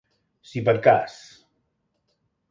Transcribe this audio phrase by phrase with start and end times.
[0.51, 1.17] Si per cas.